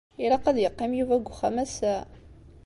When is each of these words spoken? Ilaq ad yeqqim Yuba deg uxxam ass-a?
Ilaq 0.23 0.45
ad 0.49 0.57
yeqqim 0.61 0.91
Yuba 0.99 1.15
deg 1.19 1.29
uxxam 1.31 1.55
ass-a? 1.63 1.95